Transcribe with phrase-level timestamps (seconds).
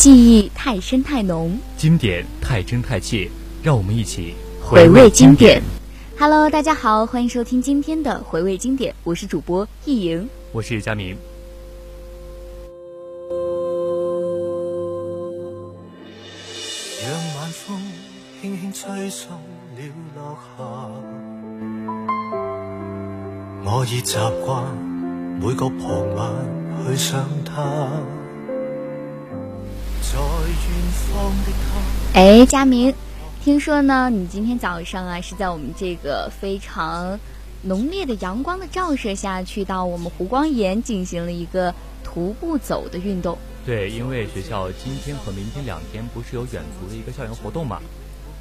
[0.00, 3.28] 记忆太深太浓，经典太真太切，
[3.62, 5.62] 让我们一起回味经典。
[6.18, 11.14] Hello，大家好，欢迎收听今天的回味经典，我是主播易莹，我是佳明。
[32.40, 32.94] 哎，佳明，
[33.44, 37.20] 听说呢，你今天早上啊是在我们这个非常
[37.64, 43.36] 浓烈的阳光的照射下去到我们湖光岩进行了一个徒步走的运动。
[43.66, 47.78] 对，因为学校今天和明天两天不是有远足的一个校园活动嘛，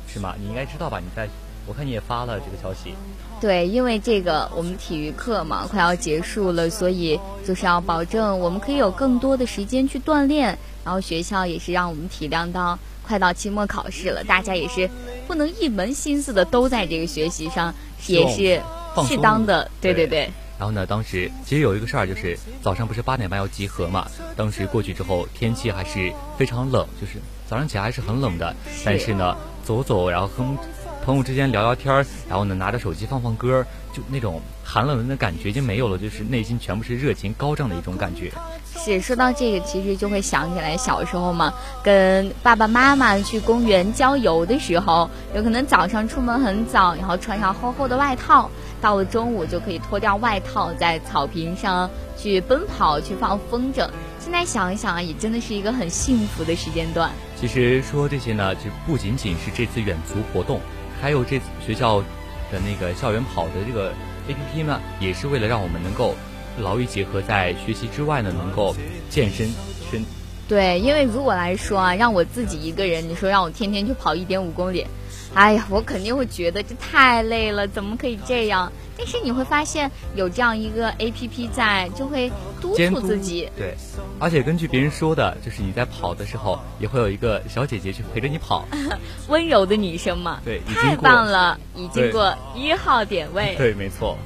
[0.08, 0.34] 是吗？
[0.40, 1.02] 你应该知道吧？
[1.02, 1.28] 你在。
[1.68, 2.96] 我看你也发了这个消息，
[3.40, 14.88] 对，因为这个我们体育课嘛快要结束了，所以就是要保证我们可以有更多的时间去锻炼，然后学校也是让我们体谅到快到期末考试了，大家也是
[15.28, 17.74] 不能一门心思的都在这个学习上，
[18.06, 18.62] 也是
[19.08, 20.30] 适当的，对对对。
[20.60, 27.14] 然后呢，当时其实有一个事儿，就是早上不是八点半要集合嘛，当时过去之后天气还是非常冷，就是
[27.48, 30.56] 早上起来还是很冷的，但是呢走走然后哼。
[31.02, 38.32] 朋友之间聊聊天儿，然后呢，拿着手机放放歌，就那种寒冷的感觉已经没有了，就是内心全部是热情高涨的一种感觉。
[38.80, 48.50] 是说到这个，其实就会想起来小时候嘛，跟爸爸妈妈去公园郊游的时候，有可能早上出门很早，然后穿上厚厚的外套，
[48.82, 53.88] 到了中午就可以脱掉外套，在草坪上去奔跑，去放风筝。
[54.20, 57.12] 现在想一想啊，也真的是一个很幸福的时间段。
[57.40, 60.60] 其实说这些呢，就不仅仅是这次远足活动。
[61.02, 62.02] 还有这次学校
[62.52, 63.94] 的那个校园跑的这个
[64.28, 66.14] A P P 呢，也是为了让我们能够
[66.60, 68.76] 劳逸结合，在学习之外呢，能够
[69.10, 69.50] 健身
[69.92, 70.04] 身。
[70.48, 74.86] 对，因为如果来说啊，让我自己一个人，你说让我天天去跑一点五公里。
[75.36, 78.72] 哎呀，我肯定会觉得这太累了，怎么可以这样？
[78.98, 83.48] 但是你会发现有这样一个 A P P 在，就会督促自己。
[83.56, 83.76] 对，
[84.20, 88.66] 而且根据别人说的，就是你在跑的时候，也会有一个小姐姐去陪着你跑，
[89.30, 90.42] 温柔的女生嘛。
[90.44, 93.54] 对，太棒了，已经过一号点位。
[93.56, 94.18] 对，没错。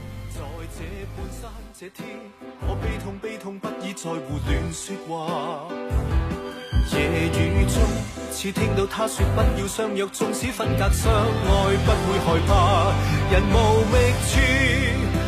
[1.83, 2.07] 这天，
[2.61, 5.67] 我悲痛悲痛不已，在胡乱说话。
[6.95, 7.75] 夜雨中
[8.31, 12.53] 似听到他说不要相约，纵使分隔相爱，不会害怕。
[13.33, 13.95] 人无觅
[14.31, 14.39] 处，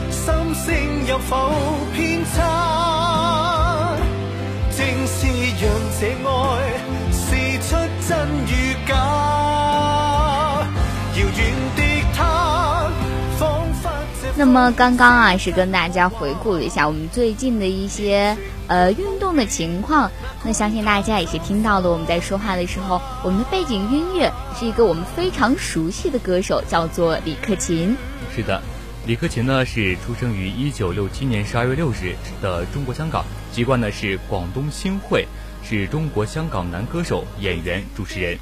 [0.09, 0.23] 心
[0.55, 0.71] 声
[1.09, 1.51] 有否
[1.94, 3.97] 偏差？
[4.71, 5.27] 正是
[5.59, 5.61] 让
[5.99, 6.31] 这爱
[7.11, 7.35] 试
[7.67, 7.75] 出
[8.07, 8.15] 真
[8.47, 8.64] 与
[14.38, 18.35] 那么刚刚啊，是跟大家回顾了一下我们最近的一些。
[18.68, 20.09] 呃，运动的情况，
[20.44, 21.91] 那相信大家也是听到了。
[21.91, 27.95] 我们在说话的时候，我们的背景音乐是一个我们非常熟悉的歌手，叫做李克勤。
[28.35, 28.59] 是的，
[29.06, 35.28] 李克勤呢是出生于一九六七年十二月六日的中国香港，籍贯呢是广东新会，
[35.63, 38.35] 是中国香港男歌手、演员、主持人。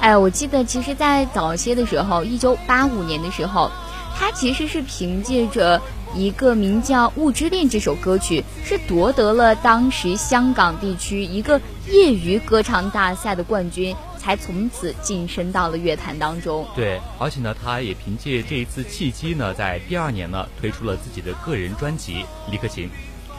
[0.00, 3.70] 哎，我记得其实，在早些的时候，一九八五年的时候，
[4.18, 5.80] 他其实是凭借着。
[6.14, 16.66] 一个名叫《雾之恋》这首歌曲是夺得了当时香港地区一个业余歌唱大赛的冠军，才从此晋升到了乐坛当中。
[16.74, 22.14] 对，而且呢，他也凭借这一次契机呢，在第二年呢推出了自己的个人专辑
[22.50, 22.86] 《李克勤》，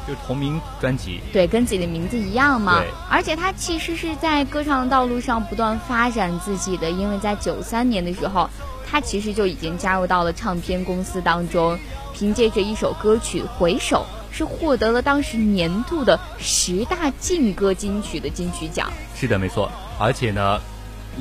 [0.07, 1.19] 就是同名专辑。
[1.33, 2.79] 对，跟自己的名字一样嘛。
[2.81, 2.87] 对。
[3.09, 8.47] 而且他其实是在歌唱道路上不断发展自己的，因为在九三年的时候，
[8.89, 11.77] 他其实就已经加入到了唱片公司当中。
[12.11, 14.05] 凭借着一首歌曲《回首》，
[14.35, 18.91] 是获得了当时年度的十大劲歌金曲的金曲奖。
[19.15, 19.71] 是的，没错。
[19.97, 20.59] 而且呢，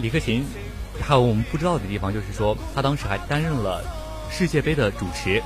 [0.03, 0.45] 李克勤
[1.01, 3.81] 还有我们不知道的地方，就是说他当时还担任了
[4.29, 5.41] 世界杯的主持，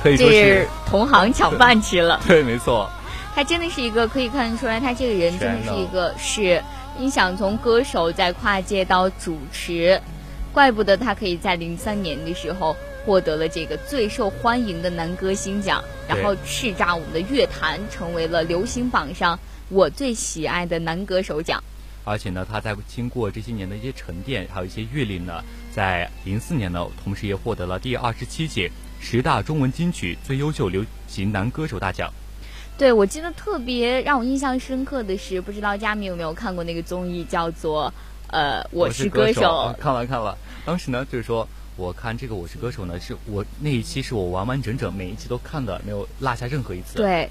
[0.00, 2.20] 可以说是同行抢饭吃了。
[2.28, 2.88] 对，没错。
[3.34, 6.62] 他真的是一个可以看得出来，他这个人真的是一个是，
[6.96, 10.00] 你想从歌手再跨界到主持，
[10.58, 12.74] 怪不得他可以在零三年的时候。
[13.06, 19.38] 获得了这个最受欢迎的男歌星奖，然后叱咤我们的乐坛，成为了流行榜上
[19.70, 21.62] 我最喜爱的男歌手奖。
[22.04, 28.70] 而且呢，他在经过这些年的一些沉淀，还有一些阅历呢，在零四年呢，同时也获得了第二十七届
[29.00, 32.12] 十大中文金曲最优秀流行男歌手大奖。
[32.76, 37.92] 对，我记得特别让我印象深刻的是，不知道佳明有没有看过那个综艺，叫做
[38.28, 39.42] 呃《我是歌手》。
[39.74, 41.46] 看了看了，当时呢就是说。
[41.78, 46.96] 我看这个《我是歌手》呢，是我那一期是我完完整整每一期都看的，没有落下任何一次。
[46.96, 47.30] 对，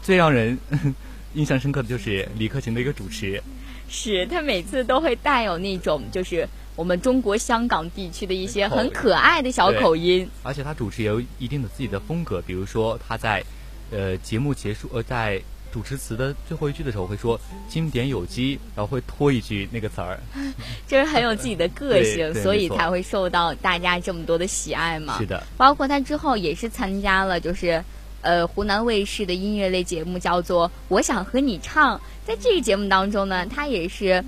[0.00, 0.58] 最让人
[1.36, 3.42] 印象深刻的就是李克勤的一个主持，
[3.86, 13.44] 是他每次都会带有那种就是我们中国香港地区的一些很可爱的小口音，而且他主持也有一定的自己的风格，比如说他在
[13.90, 15.38] 呃节目结束呃在。
[15.72, 17.38] 主持词的最后一句的时候会说
[17.68, 20.18] “经典有机”，然后会拖一句那个词儿，
[20.88, 25.18] 就是很有自己的个性， 所以才会受到大家这么多的喜爱嘛。
[25.18, 27.84] 是的，包括他之后也是参加了，就是
[28.22, 31.98] 呃湖南卫视的音乐类节目，叫做《我想和你唱》。
[32.26, 34.24] 在这个节目当中呢，他也是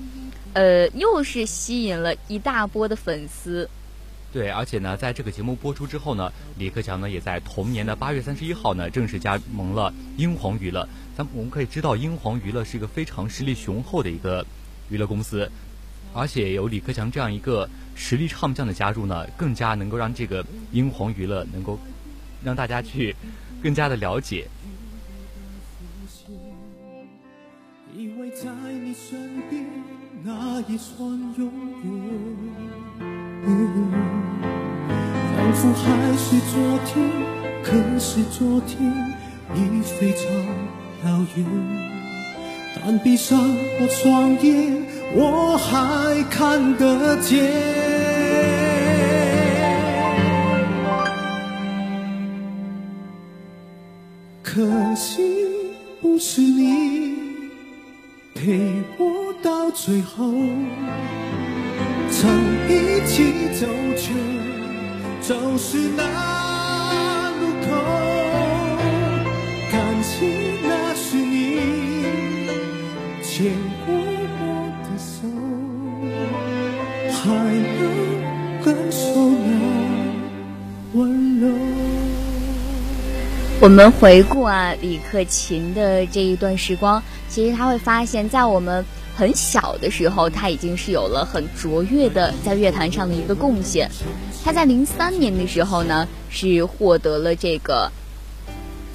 [0.52, 3.68] 呃又是吸引了一大波的粉丝。
[4.32, 10.88] 对，而且呢，在这个节目播出之后呢，李克强呢也在同年的八月三十一号呢正式加盟了英皇娱乐。
[11.34, 14.44] 我们可以知道，英皇娱乐是一个非常实力雄厚的一个
[14.88, 15.50] 娱乐公司，
[16.12, 21.78] 而且有李克强这样一个实力唱将的加入呢，更加能够让这个英皇娱乐能够
[22.42, 23.14] 让大家去
[23.62, 24.48] 更加的了解。
[27.96, 29.66] 以为在你身边
[30.22, 31.50] 那也算永
[31.82, 31.90] 远。
[35.36, 37.10] 仿佛还是昨天，
[37.64, 38.78] 可是昨天
[39.54, 40.24] 已非常
[41.04, 41.46] 遥远。
[42.82, 43.38] 但闭上
[43.80, 44.72] 我双眼，
[45.14, 47.50] 我还看得见。
[54.42, 55.22] 可惜
[56.00, 57.14] 不是你
[58.34, 60.32] 陪我到最后。
[62.10, 62.28] 曾
[62.68, 64.12] 一起走却
[65.20, 66.02] 走失那
[83.60, 88.84] 我们回顾啊，李克勤的这一段时光，其实他会发现，在我们。
[89.12, 93.90] 很小的时候，他已经是有了很卓越的在乐坛上的一个贡献。
[94.42, 97.92] 他在零三年的时候呢，是获得了这个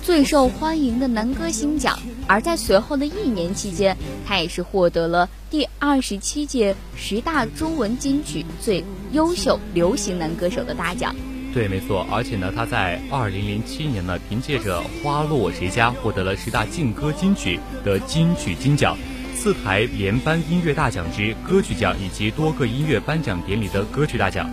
[0.01, 3.95] 最受欢迎的男歌星奖，而在随后的一年期间，
[4.25, 11.15] 他也是获得了第二十七届十大中文金曲最优秀流行男歌手的大奖。
[11.55, 12.05] 对，没错。
[12.11, 18.97] 而且呢，他在二零零七年呢，凭借着《花落谁家》获得了十大劲歌金曲的金曲金奖。
[19.33, 24.49] 四台联颁音乐大奖之歌曲奖，以及多个音乐颁奖典礼的歌曲大奖。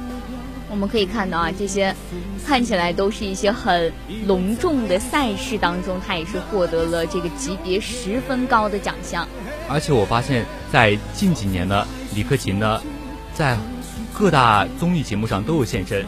[0.71, 1.93] 我们可以看到啊，这些
[2.47, 3.93] 看起来都是一些很
[4.29, 9.27] 隆重的赛事当中，他也是获得了这个级别十分高的奖项。
[9.69, 11.85] 而且我发现，在近几年呢，
[12.15, 12.81] 李克勤呢，
[13.35, 13.57] 在
[14.15, 16.07] 各大综艺节目上都有现身，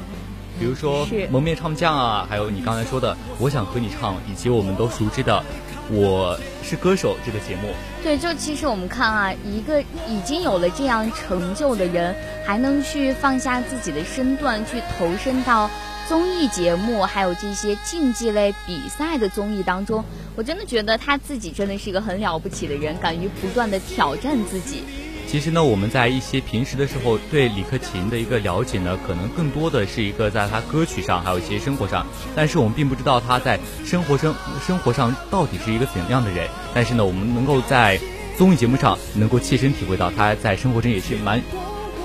[0.59, 5.43] 比如说《蒙面唱将》啊，还有你刚才说的《我想和你唱》，以及我们都熟知的。
[5.91, 7.69] 我是歌手这个节目，
[8.03, 12.17] 对，就其实我们看啊，一个已经有了这样成就的人，
[12.47, 15.71] 还能去放下自己的身段，去投身到
[16.09, 20.03] 综艺节目，还有这些竞技类比赛的综艺当中，
[20.37, 24.85] 我真的觉得他自己真的是一个很了不起的人，敢于不断的挑战自己。
[25.27, 32.07] 其实呢，我们在一些平时的时候对李克勤的一个了解呢，可能更多的是一个在他歌曲上，还有一些生活上。
[32.37, 34.33] 但是我们并不知道他在生活生
[34.65, 36.49] 生活上到底是一个怎样的人。
[36.73, 37.99] 但是呢，我们能够在
[38.39, 41.43] 综艺节目上能够切身体会到他在生活中也是蛮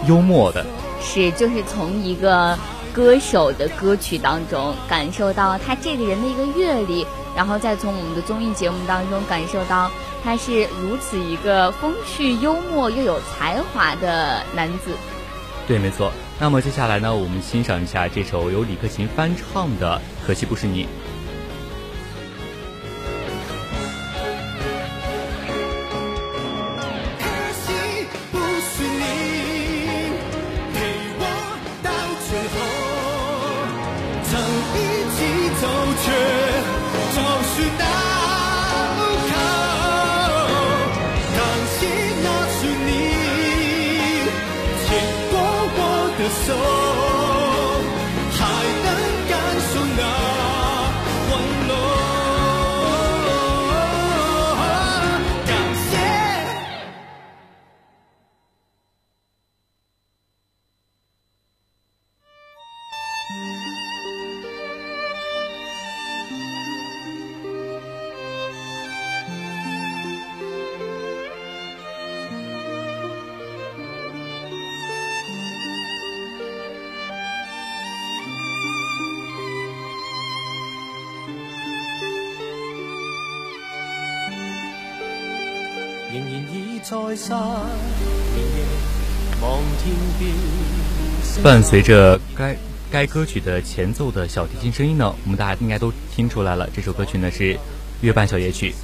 [0.07, 0.65] 幽默的。
[0.99, 2.57] 是，就是从一个
[2.91, 9.91] 歌手的歌曲当中感受到他这个人的一个阅历，然后再从我们的综艺节目当中感受到。
[10.23, 14.91] 他是如此一个风趣幽默又有才华的男子，
[15.67, 16.11] 对，没错。
[16.39, 20.83] 那么接下来呢，我们欣赏一下这首由李克勤翻唱的《可惜不是你》。
[91.43, 92.55] 伴随着该
[92.91, 97.53] 该歌曲的前奏的小提琴声音呢，我们大家应该都听出来了，这首歌曲呢是
[98.01, 98.71] 《月半小夜曲》。《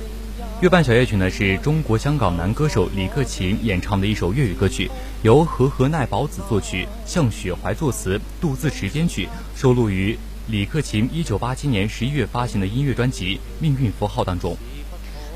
[0.61, 4.89] 月半小夜曲》呢是中国香港男歌手李克勤演唱的一首粤语歌曲，
[5.21, 10.17] 由和和奈保子作曲，向雪怀作词，杜自持编曲，收录于
[10.47, 14.57] 李克勤1987年11月发行的音乐专辑《命运符号》当中。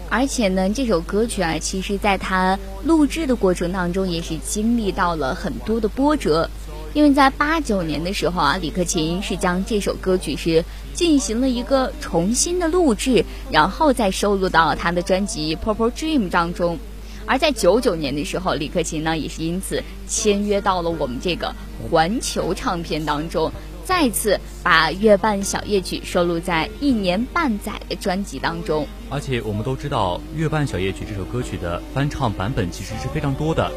[0.10, 6.50] 而且呢，这首歌曲啊，其实在他录制的过程当中，也是经历到了很多的波折。
[6.94, 16.80] 因为在八九年的时候啊，李克勤是将这首歌曲是进行了一个重新的录制，然后再收录到他的专辑《Purple Dream》当中。
[17.28, 21.54] 而在九九年的时候，李克勤呢也是因此签约到了我们这个
[21.92, 23.52] 环球唱片当中，
[23.90, 28.86] 再次把《月半小夜曲》收录在一年半载的专辑当中。
[29.10, 33.72] 而且我们都知道，《月半小夜曲》这首歌曲的翻唱版本其实是非常多的。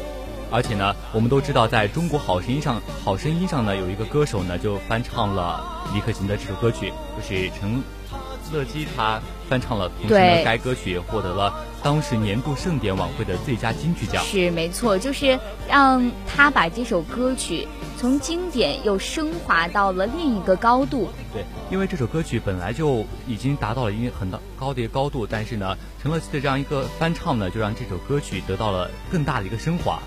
[0.51, 7.81] 而且呢，我们都知道，在中国好声音上，好声音上呢，有一个歌手呢，就翻唱了李克勤的这首歌曲，就是陈
[8.53, 11.51] 乐基，他翻唱了平时的该歌曲，获得了
[11.81, 14.23] 当时年度盛典晚会的最佳金曲奖。
[14.23, 17.67] 是没错，就是让他把这首歌曲
[18.03, 21.07] 从经典又升华到了另一个高度。
[21.31, 24.29] 对，因为这首歌曲本来就已经达到了一个很
[24.59, 30.03] 高的一个高度，但是呢，陈乐基的这样一个翻唱呢，就让这首歌曲得到了更大的一个升华。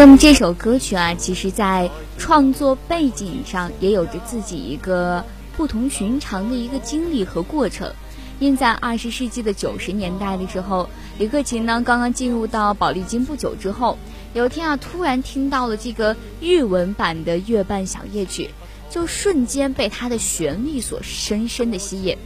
[0.00, 5.22] 那么这首歌曲啊，其实在创作背景上也有着自己一个
[5.58, 7.92] 不同寻常的一个经历和过程。
[8.38, 10.88] 因在二十世纪的九十年代的时候，
[11.18, 13.98] 李克勤呢刚刚进入到宝丽金不久之后，
[14.32, 18.48] 有一天啊，突然听到了这个日文版的《月半小夜曲》，
[18.94, 22.16] 就瞬间被它的旋律所深深的吸引。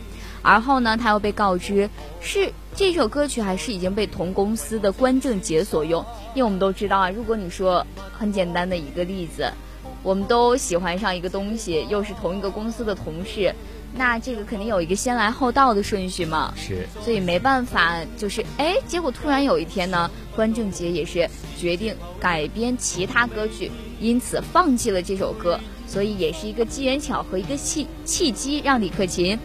[0.42, 1.90] 而后呢，他又被告知
[2.20, 6.04] 是这首歌曲还是已经被同公司的关正杰所用。
[6.34, 9.48] 因为我们都知道啊，如果你说很简单的一个例子，
[10.02, 13.54] 我们都喜欢上一个东西，又是同一个公司的同事，
[13.94, 16.52] 那这个肯定有一个先来后到的顺序嘛。
[16.56, 16.84] 是。
[17.00, 25.60] 所以没办法，就是哎，结果突然有一天呢，关正杰也是决定改编其他歌曲，因此放弃了这首歌。
[25.86, 29.38] 所以也是一个机缘巧合，一个契契机，让李克勤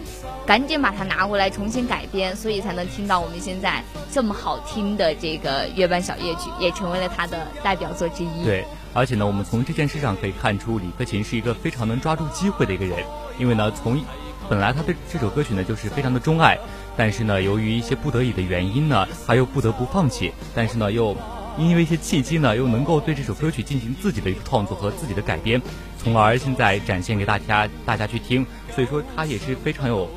[0.50, 8.44] 赶紧把它拿过来重新改编，所以才能听到我们现在这么好听的这个《月半小夜曲》，也成为了他的代表作之一。
[8.44, 12.98] 对，而且呢，我们从这件事上可以看出，李克勤是一个非常能抓住机会的一个人。
[13.38, 14.04] 因为呢，从
[14.50, 16.58] 本来他对这首歌曲呢就是非常的钟爱，
[16.98, 21.16] 但是呢，由于一些不得已的原因呢，他又不得不放弃，但是呢，又。
[21.58, 25.62] 因为一些契机呢，又能够对这首歌曲进行自己的一个创作和自己的改编，
[26.02, 28.46] 从而现在展现给大家，大家去听。
[28.74, 30.10] 所以说他也是非常有，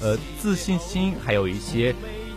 [0.00, 1.94] 呃，自信心，还有一些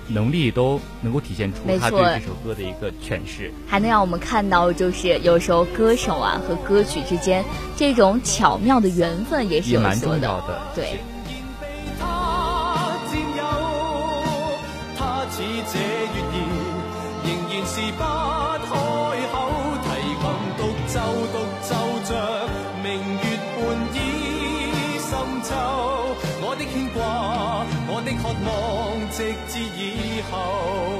[0.07, 3.51] 能力都能够体现出他对这首歌的一个诠释。
[3.67, 7.43] 还能让我们看到，就是有时候歌手啊和歌曲之间
[7.75, 10.61] 这种巧妙的缘分也是有蛮重要的。
[10.73, 10.99] 对。
[28.45, 30.98] 望直至以后。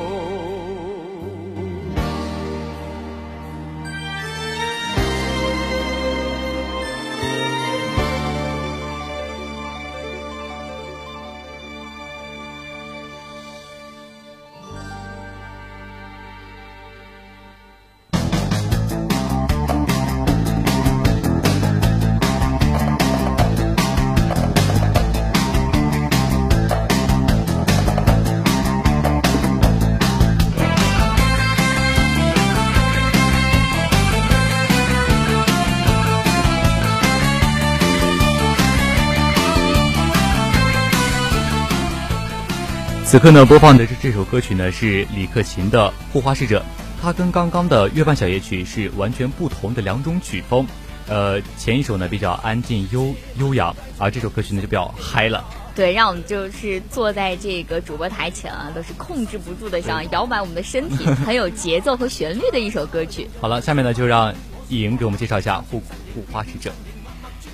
[43.10, 46.60] 此刻呢，播放的这这首歌曲呢是李克勤的《护花使者》，
[47.02, 50.68] 它跟刚刚的《月半小夜曲》是完全不同的两种曲风。
[51.08, 55.44] 呃，前一首呢比较安静悠悠扬，而这首歌曲呢就比较嗨了。
[55.74, 63.28] 对，让我们就是坐在这个主播台前啊，都是控制不住的想摇摆我们的身体，很有节奏和旋律的一首歌曲。
[63.42, 64.32] 好了，下面呢就让
[64.68, 65.82] 易莹给我们介绍一下《护
[66.14, 66.70] 护花使者》。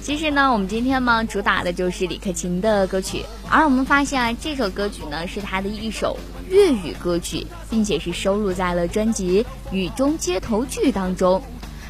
[0.06, 6.16] 其实呢，我们今天呢主打的就是李克勤的歌曲，而我们发现啊，这首歌曲呢是他的一首
[6.48, 9.44] 粤语歌曲，并且是收录在了专辑
[9.74, 11.42] 《雨中街头剧》当中。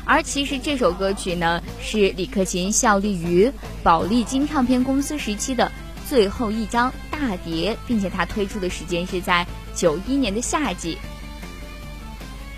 [0.06, 3.52] 而其实这首歌曲呢，是李克勤效力于
[3.84, 5.70] 宝丽金唱片公司时期的
[6.08, 9.46] 最后一张大碟，并且他推出的时间是在
[9.76, 10.98] 九一年的夏季。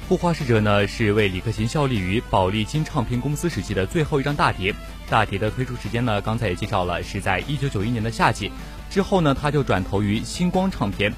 [0.08, 4.72] 《护花使者》呢，是为李克勤效力于宝丽金唱片公司时期的最后一张大碟。
[5.10, 8.52] 大碟的推出时间呢，刚才也介绍了，是在一九九一年的夏季。
[8.90, 11.14] 之后呢，他就转投于星光唱片。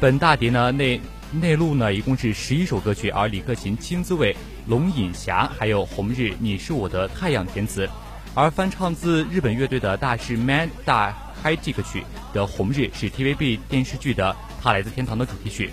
[0.00, 1.00] 本大碟呢内
[1.32, 4.34] 内录呢一共是十一首歌曲，而李克勤亲自为
[4.66, 7.88] 《龙隐侠》还有《红日你是我的太阳》填词，
[8.34, 14.30] 而翻唱自日本乐队的大师 Man 大嗨这个曲的《红日》是 TVB 电视剧的
[14.62, 15.70] 《他来自天堂》的主题曲。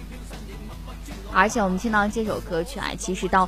[1.32, 3.48] 而且我们听到这首歌曲啊，其实到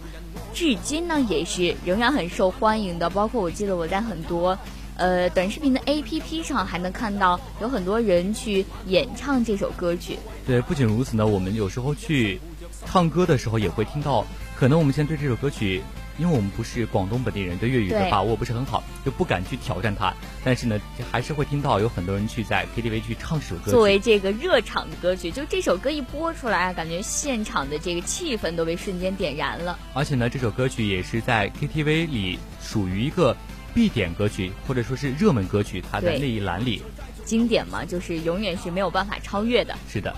[0.54, 3.10] 至今呢也是仍然很受欢迎的。
[3.10, 4.58] 包括我记得我在很多
[4.98, 10.18] 呃短视频的 APP 上还能看到有很多人去演唱这首歌曲。
[10.46, 12.40] 对，不仅如此呢，我们有时候去
[12.86, 15.82] 唱歌的时候也会听到，可能我们现在对这首歌曲。
[16.18, 20.14] 因为我们不是广东本地人，对粤语的把握不是很好，就不敢去挑战它。
[20.44, 20.80] 但是呢，
[21.12, 23.72] 还是会听到有很多人去在 KTV 去唱这首歌。
[23.72, 29.78] 作为这个热场的歌曲，就这首歌一播出来，感觉现场的这个气氛都被瞬间点燃了。
[29.94, 33.36] 而且呢，这首歌曲也是在 KTV 里属于一个
[33.74, 36.82] 必点歌曲，或者说是热门歌曲，它的那一栏里。
[37.24, 39.78] 经典嘛，就是永远是没有办法超越的。
[39.88, 40.14] 是的。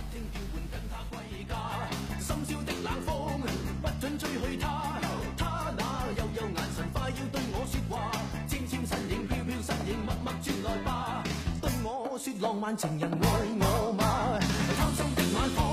[12.44, 13.28] 浪漫情人爱
[13.62, 14.38] 我吗？
[14.76, 15.64] 贪心的晚风，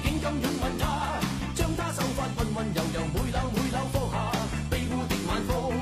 [0.00, 1.18] 竟敢拥吻她，
[1.56, 4.30] 将她秀发温温柔柔，每缕每缕放下。
[4.70, 5.74] 卑污的晚风，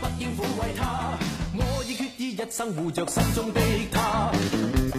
[0.00, 1.18] 不应抚慰她，
[1.54, 4.89] 我已决意一生护着心中的她。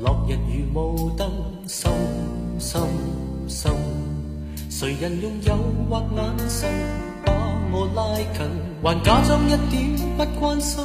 [0.00, 1.28] 落日如雾灯，
[1.66, 1.90] 深
[2.58, 2.80] 深
[3.48, 3.72] 深。
[4.70, 6.68] 谁人用诱惑眼神
[7.24, 7.32] 把
[7.72, 8.46] 我拉近，
[8.82, 10.84] 还假装一点不关心。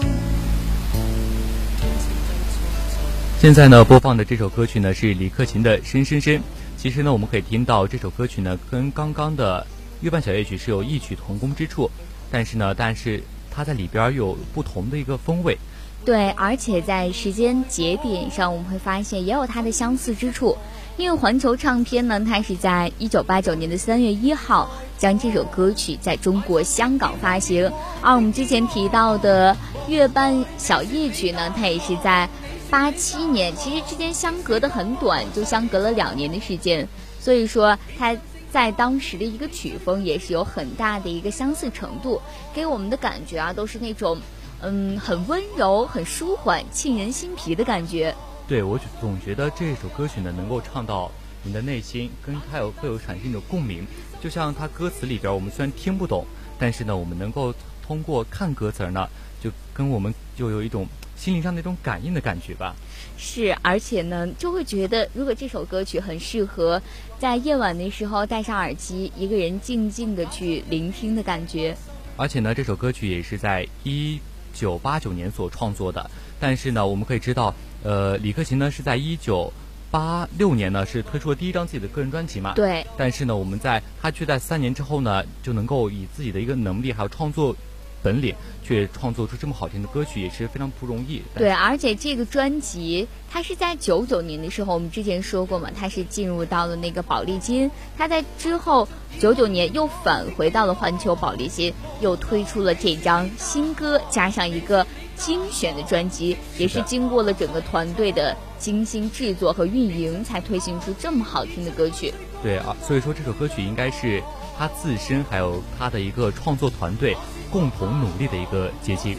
[3.39, 6.39] 现在呢，播放的这首歌曲呢是李克勤的《深深深》。
[6.77, 9.65] 其实呢，我们可以听到这首歌曲呢跟刚刚的
[10.01, 11.89] 月半小夜曲是有异曲同工之处，
[12.31, 15.57] 但是呢，但是它在里边有不同的一个风味。
[16.05, 20.57] 对，而且在时间节点上，我们会发现也有它的相似之处。
[20.97, 29.55] 因为环球唱片呢，它是在一九八九年的三月一号将这首歌曲在中国香港发行，而我们之前提到的
[29.89, 32.27] 《月半小夜曲》呢，它也是在
[32.69, 36.87] 八七年，其实之间相隔的很短，就相隔了两年的时间，
[37.19, 38.17] 所以说它
[38.51, 42.21] 在当时的一个曲风也是有很大的一个相似程度，
[42.53, 44.17] 给我们的感觉啊，都是那种。
[44.61, 48.13] 嗯，很温柔，很舒缓，沁人心脾的感觉。
[48.47, 51.09] 对我总觉得这首歌曲呢，能够唱到
[51.43, 53.85] 你的内心，跟它有会有产生一种共鸣。
[54.21, 56.25] 就像它歌词里边，我们虽然听不懂，
[56.57, 57.53] 但是呢，我们能够
[57.85, 59.07] 通过看歌词呢，
[59.41, 62.75] 就跟我们就有一种心灵上那种感应的感觉吧。
[63.17, 66.81] 是，而且呢，就会觉得如果这首歌曲很适合
[67.17, 71.77] 在夜晚的时候戴上耳机，一个人静静的去聆听的感觉。
[72.17, 74.19] 而且呢，这首歌曲也是在一。
[74.53, 76.09] 九八九年所创作的，
[76.39, 79.51] 但是呢，我们可以知道，呃，李克勤呢是在一九
[79.91, 82.53] 八六年呢是推出了第一张自己的个人专辑嘛。
[82.53, 82.85] 对。
[82.97, 87.55] 但是呢，我们在他却在三年之后呢，就能够以自己的一个能力还有创作
[88.01, 91.21] 本领，却创作出这么好听的歌曲，也是非常不容易。
[91.35, 98.87] 对，而且这个专辑它是在九九年的时候，我们之前说过嘛，它是进入到了那个宝丽金，它在之后
[99.19, 104.85] 九九年又返回到了环球宝丽金，又推出了这张新歌，加上一个
[105.15, 112.13] 精选的专辑，也是经过了整个团队的精心制作和运营，才推行出这么好听的歌曲。
[112.41, 114.23] 对啊，所以说这首歌曲应该是
[114.59, 117.15] 他自身还有他的一个创作团队
[117.49, 119.17] 共同努力的一个结晶。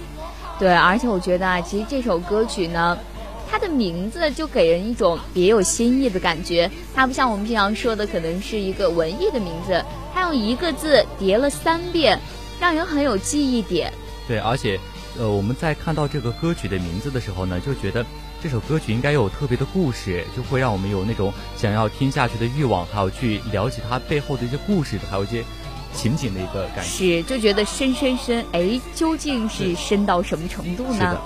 [0.58, 2.98] 对，而且我觉得啊，其实这首歌曲呢，
[3.50, 6.70] 它的名字就给人一种别有新意的感觉。
[6.94, 12.20] 它不像我们平常说的，可能是一个文艺的名字，它用一个字叠了三遍，
[12.60, 13.90] 让人很有记忆点。
[14.28, 14.78] 对，而且，
[15.18, 18.04] 呃，我们在看到这个歌曲的名字的时候呢，就觉得。
[18.42, 25.44] 这首歌曲应该有特别的故事，就会让我们有那种想要听下去的欲望，还有去了解它背后的一些故事，还有一些
[25.94, 27.20] 情景的一个感觉。
[27.20, 31.20] 是，就觉得深深深，哎，究竟是深到什么程度呢？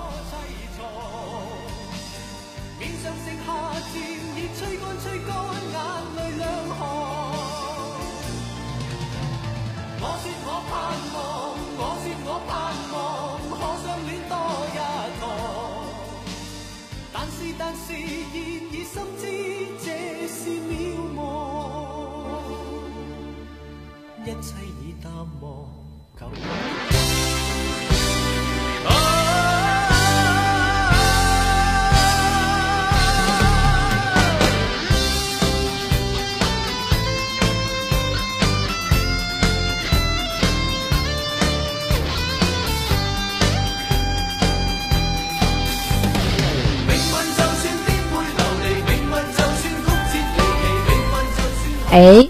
[51.95, 52.27] 哎，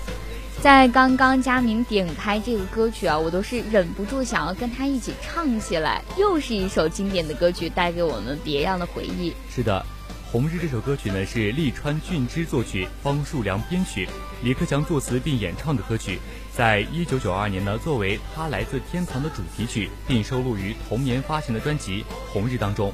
[0.62, 6.04] 在刚刚佳明点开这个歌曲啊，我都是忍不住想要跟他一起唱起来。
[6.16, 9.34] 又是一首经典的歌曲，带给我们别样的回忆。
[9.50, 9.84] 是的，
[10.32, 14.08] 《红日》这首歌曲呢是利川俊之作曲，方树良编曲，
[14.44, 16.20] 李克强作词并演唱的歌曲，
[16.56, 22.02] 在一九九二年呢作为他来自天堂的主题曲，并收录于同年发行的专辑
[22.32, 22.94] 《红日》当中。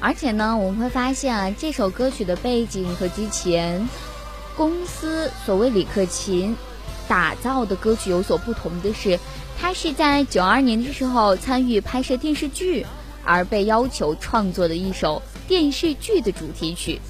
[0.00, 3.88] 而且呢，我们会发现啊，这首歌曲的背景和之前。
[4.56, 6.56] 公司所谓李克勤
[7.08, 9.18] 打造的歌曲有所不同的是，
[9.58, 12.86] 他是在九二年的时候参与拍摄电视剧，
[13.24, 17.00] 而被要求创作的一首电视剧的主题曲。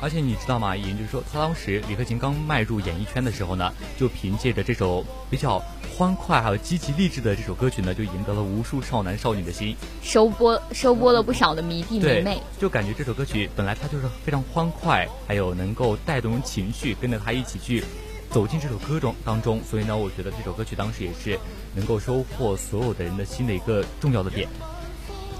[0.00, 0.74] 而且你知道吗？
[0.74, 5.62] 也就是说，他当时李克勤刚迈入演艺圈的时候呢，就凭借着这首比较
[5.96, 12.40] 欢快还有积极励志的这首歌曲呢，就赢得了无数少男少女的心，收播收播了不少的迷弟迷妹。
[12.58, 17.84] 就感觉这首歌曲本来它就是非常欢快，还有能够带动情绪，跟着他一起去
[18.30, 19.60] 走进这首歌中当中。
[19.68, 21.38] 所以呢，我觉得这首歌曲当时也是
[21.74, 24.48] 能够收获所有的人的心的一个重要的点。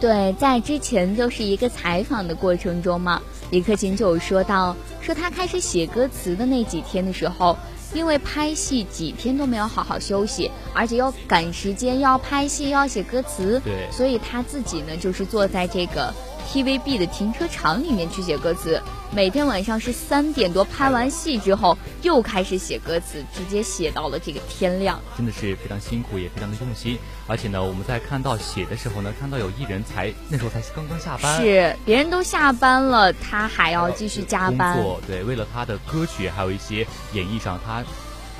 [0.01, 7.57] 对，在之前就是一个采访的过程中嘛，李克勤就有说到，说他开始写歌词的那几天的时候，
[7.93, 18.81] 因为拍戏几天都没有好好休息，而且要赶时间，要拍戏，要写歌词，对，所以他自己呢就是坐在这个 TVB 的停车场里面去写歌词。
[19.12, 26.96] 每天晚上是三点多拍完戏之后，又开始写歌词，直接写到了这个天亮，真的是非常辛苦，也非常的用心。
[27.26, 34.74] 而且呢，我们在看到写的时候呢，看到有艺人才那时候才刚刚下班，是别人都下班了，他还要继续加班。
[34.76, 37.83] 工作对，为了他的歌曲，还有一些演绎上，他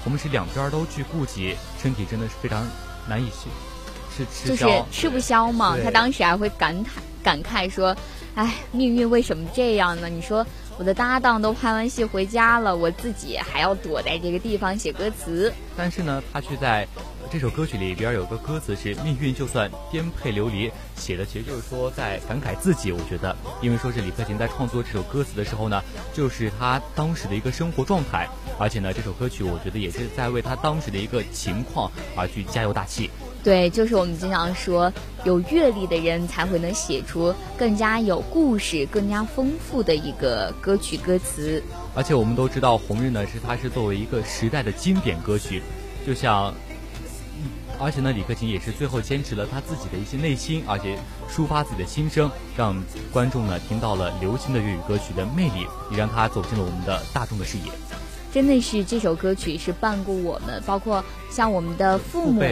[0.05, 2.65] 同时两边都去顾及，身体真的是非常
[3.09, 3.29] 难以
[4.17, 5.77] 是吃就是吃不消嘛。
[5.83, 6.89] 他当时还会感慨
[7.23, 7.97] 感慨说
[8.35, 10.09] ：“哎，命运为什么这样呢？
[10.09, 10.47] 你说。”
[10.79, 15.53] 我的搭档都拍完戏回家了，我自己还要躲在这个地方写歌词。
[15.77, 16.89] 但是呢，他却在
[17.31, 22.93] 这首歌曲里边有个歌词是“命运就算颠沛流离”，写的其实就是说在感慨自己。
[22.93, 25.83] 我觉得，因为说是李克勤在创作这首歌词的时候呢，
[26.15, 28.27] 就是他当时的一个生活状态，
[28.59, 33.11] 而且呢，这首歌曲我觉得也是在为他当时的一个情况而去加油打气。
[33.43, 34.93] 对，就是我们经常说，
[35.25, 41.63] 有阅历的人才会能写出更加有故事、更加丰富的一个歌曲歌词。
[41.95, 45.63] 而且我们都知道，《红日》呢是它是作为一个时代的经典歌曲，
[46.07, 46.53] 就像，
[47.79, 50.99] 而且呢，李克勤也是最后坚持了他自己的一些内心，而且
[51.31, 52.77] 抒发自己的心声，让
[53.11, 57.73] 观众呢听到了流行的粤语歌曲的魅力，也让他走进了我们的大众的视野。
[58.33, 62.43] 真的是这首歌曲是伴过我们，包括像我们的父母。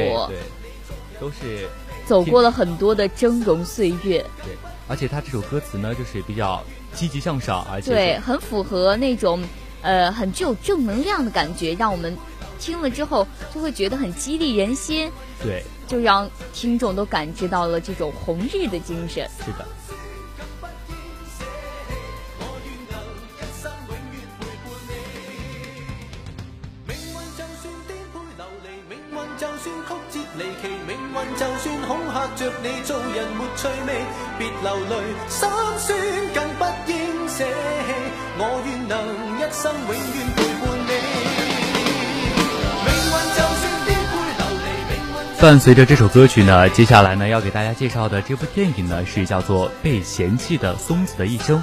[1.21, 1.69] 都是
[2.07, 4.57] 走过了很多的峥嵘岁月，对，
[4.89, 6.63] 而且他这首歌词呢，就是比较
[6.95, 9.43] 积极向上，而且对，很符合那种
[9.83, 12.17] 呃很具有正能量的感觉，让我们
[12.59, 15.11] 听了之后就会觉得很激励人心。
[15.43, 19.29] 对，就让听众都感知到了这种红日的精神。
[19.45, 19.67] 是的。
[32.37, 33.91] 着你做人没趣味，
[34.39, 34.93] 别流泪，
[35.29, 35.99] 心酸
[36.35, 36.95] 更不应
[37.29, 37.49] 舍弃。
[38.41, 38.93] 我愿能
[39.37, 40.91] 一生永远陪伴你。
[45.41, 51.59] 伴随着这首歌曲呢，接下来呢要给大家介绍的这部电影呢是叫做《被嫌弃的松子的一生》。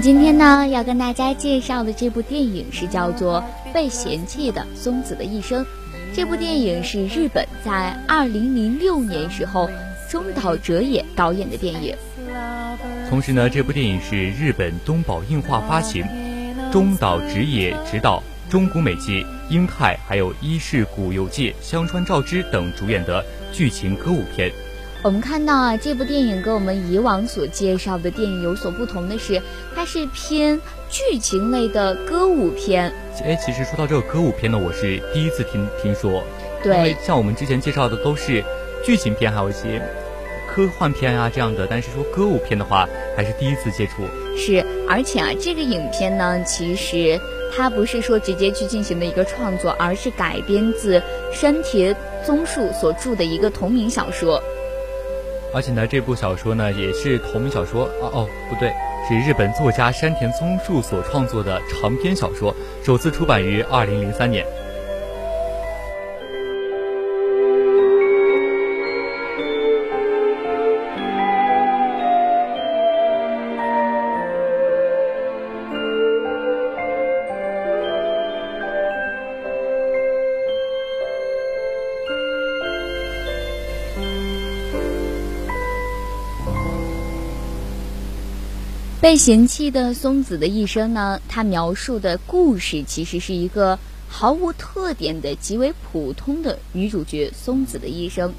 [0.00, 5.64] 今天呢要跟大家介绍的这部电影是叫做《被嫌弃的松子的一生》。
[6.14, 9.68] 这部电影是日本在二零零六年时候
[10.08, 11.96] 中岛哲也导演的电影。
[13.08, 16.04] 同时呢，这部电影是日本东宝映画发行，
[16.70, 24.52] 中岛直也执导，中谷美纪、英泰还有伊势谷友介、香川照之等主演的剧情歌舞片。
[25.04, 29.40] 我们看到啊，这部电影跟我们以往所介绍的电影有所不同的是，
[29.74, 32.92] 它是偏剧情类的歌舞片。
[33.24, 36.24] 哎，其实说到这个歌舞片呢，我是第一次听听说。
[36.64, 38.42] 对，因为像我们之前介绍的都是
[38.84, 39.80] 剧情片，还有一些
[40.48, 44.02] 科幻片啊这样的，但是说歌舞片的话，还是第一次接触。
[44.36, 47.18] 是，而且啊，这个影片呢，其实
[47.56, 51.00] 它不是说直接去进行的一个创作，而是改编自
[51.32, 51.94] 山田
[52.26, 54.42] 宗树所著的一个同名小说。
[55.52, 58.72] 而且呢，这部小说呢也是同名小说哦哦，不对，
[59.08, 64.44] 是日本作家山田宗树所创作的长篇小说，首次出版于二零零三年。
[89.00, 91.20] 被嫌弃的松子的一生呢？
[91.28, 98.32] 他描述的故事其实是一个毫无特点的、极为普通的女主角松子的一生。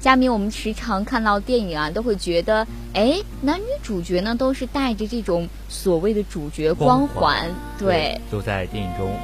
[0.00, 9.14] 佳明，我们时常看到电影啊，都会觉得，哎，男女主角呢都是带着这种所谓的主角光环，对，都在电影中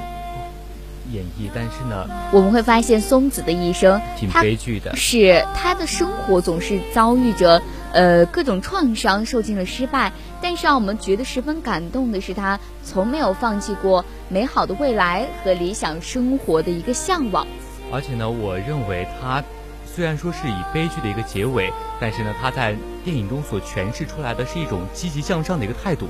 [1.10, 1.48] 演绎。
[1.54, 7.62] 但是呢，我们会发现松子的一生挺悲剧的，是她的生活总是遭遇着。
[7.94, 17.46] 呃，各种创伤，受尽了失败，但是让我们觉得十分感动的是，他从没有放弃过美好的未来和理想生活的一个向往。
[17.92, 19.44] 而且呢，我认为他
[19.86, 26.08] 虽然说是以悲剧的一个结尾，但是呢，他在电影中所诠释出来的是一种积极向上的一个态度。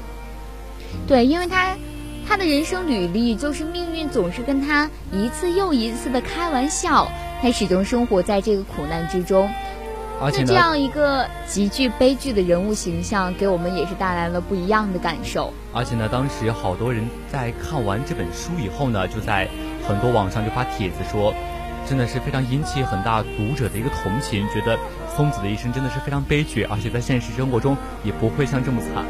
[1.06, 1.76] 对，因为他
[2.26, 7.06] 他的人生履历就是命运总是跟他一次又一次的开玩笑，
[7.42, 9.50] 他始终生活在这个苦难之中。
[10.20, 15.52] 而且这样一个极具悲剧的人物形象，给我们也是带来了不一样的感受。
[15.72, 19.48] 而且呢，当时好多人在看完这本书以后呢，就在
[19.86, 21.34] 很多网上就发帖子说，
[21.86, 24.78] 真的是非常引起很大读者的一个同情，觉得
[25.14, 29.04] 松子的一生真的是非常悲剧，而且在现实生活中也不会像这么惨。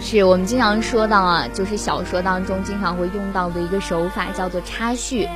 [0.00, 5.28] 是我们经常说到啊，就是小说当中经常会用到的一个手法，叫做插叙，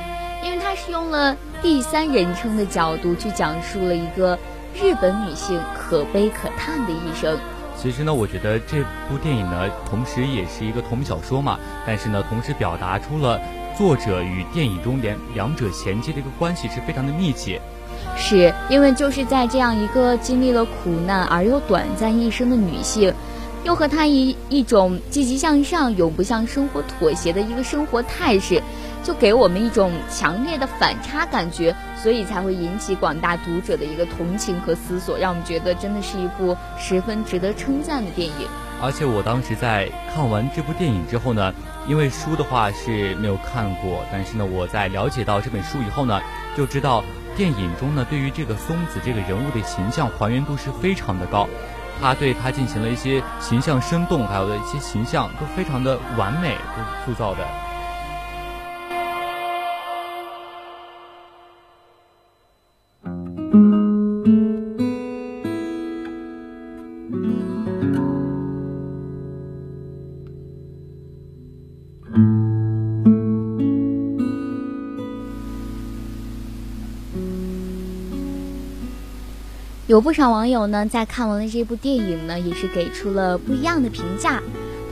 [0.43, 4.37] 因为它是用了第三人称的角度去讲述了一个。
[4.73, 7.37] 日本女性可悲可叹的一生。
[7.75, 8.77] 其实呢，我觉得这
[9.09, 13.39] 部电影呢，同时也是一个同名小说嘛，但是呢，同时表达出了
[13.77, 17.59] 作者与电影中两两者衔接的一个关系是非常的密切。
[18.15, 23.13] 是因为就是在这样一个经历了苦难而又短暂一生的女性，
[23.63, 28.61] 又和她一一种积极向上、永不向生活妥协的一个生活态势。
[29.03, 38.47] 就给我们一种强烈的反差感觉，所以才会引起广大读者的一个同情和思索，让我们觉得真的是一部十分值得称赞的电影。
[38.81, 41.53] 而且我当时在看完这部电影之后呢，
[41.87, 46.21] 因为书的话是没有看过，但是呢，我在了解到这本书以后呢，
[46.55, 47.03] 就知道
[47.35, 51.47] 电影中呢对于这个松子这个人物的形象还原度是非常的高，
[52.01, 57.45] 他对他进行了一些形象生动，还有的一些形象都非常的完美，都塑造的。
[79.93, 84.41] 有不少网友呢，在看完了这部电影呢，也是给出了不一样的评价。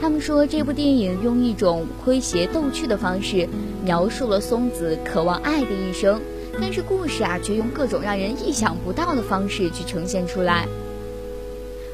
[0.00, 3.48] 他们说，这部电影用一种诙谐逗趣的方式，
[3.84, 6.20] 描述了松子渴望爱的一生，
[6.60, 10.68] 但是故事啊，却用各种让人意想不到的方式去呈现出来。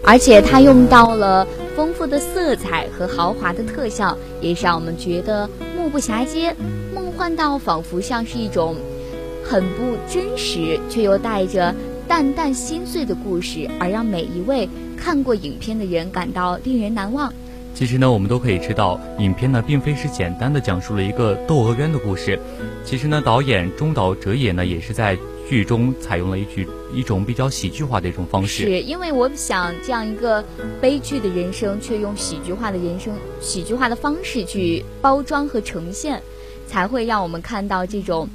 [0.04, 6.54] 而且，他用到了丰富的色彩和豪华的特效，也是让我们觉得目不暇接，
[6.94, 8.76] 梦幻到仿佛像是一种
[9.42, 11.74] 很不真实却又带着。
[12.08, 14.66] 淡淡心碎的故事，而让每一位
[14.96, 17.30] 看过影片的人感到令人难忘。
[17.74, 22.40] 其实呢，我们都可以知道，影片呢并非是简单的讲述了一个窦娥冤的故事。
[22.82, 25.16] 其实呢，导演中岛哲也呢也是在
[25.48, 28.64] 剧中采用了一句一种比较喜剧化的一种方式。
[28.64, 30.42] 是因为我想这样一个
[30.80, 36.20] 悲剧的人生，却用喜剧化的人生、喜剧化的方式去包装和呈现，
[36.66, 38.26] 才会让我们看到这种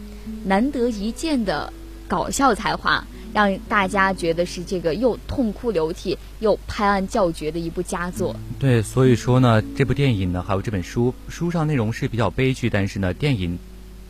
[0.46, 1.74] 难得一见的
[2.08, 3.04] 搞笑才华。
[3.34, 8.36] 让大家觉得是这个又痛哭流涕又拍案叫绝的一部佳作。
[8.60, 13.58] 对，所以说呢，这部电影呢，还有这本书，书上内容是比较悲剧，但是呢，电影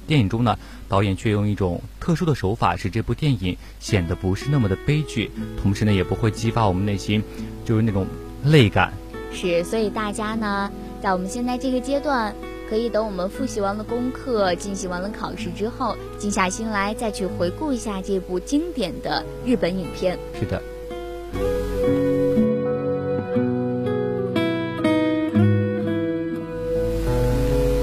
[0.05, 0.57] 电影中呢，
[0.89, 5.31] 导演却用一种特殊的手法，使这部电影显得不是那么的悲剧，
[5.61, 7.23] 同时呢，也不会激发我们内心
[7.63, 8.05] 就是那种
[8.45, 8.93] 泪感。
[9.31, 10.69] 是，所以大家呢，
[11.01, 12.35] 在我们现在这个阶段。
[12.69, 20.17] 可以等我们复习完了功课，进行完了考试之后，静下心来再去回顾一下这部经典的日本影片。
[20.39, 20.61] 是的。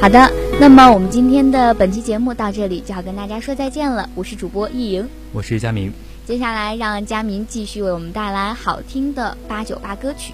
[0.01, 4.09] 好的，那么我们今天的本期节目到这里就要跟大家说再见了。
[4.15, 5.93] 我是主播易莹，我是佳明。
[6.25, 10.33] 接下来让佳明继续为我们带来好听的八九八歌曲。